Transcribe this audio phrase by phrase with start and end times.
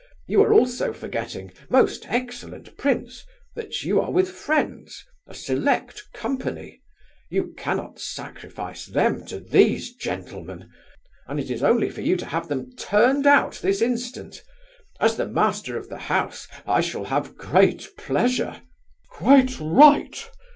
[0.25, 3.23] You are also forgetting, most excellent prince,
[3.55, 6.81] that you are with friends, a select company;
[7.29, 10.71] you cannot sacrifice them to these gentlemen,
[11.27, 14.41] and it is only for you to have them turned out this instant.
[14.99, 18.63] As the master of the house I shall have great pleasure...."
[19.11, 20.27] "Quite right!"